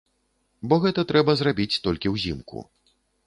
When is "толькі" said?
1.85-2.13